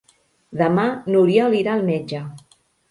Demà 0.61 0.87
n'Oriol 1.11 1.61
irà 1.63 1.77
al 1.79 1.89
metge. 1.95 2.27